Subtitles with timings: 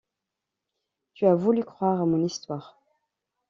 [1.13, 2.81] tu as voulu croire à mon histoire.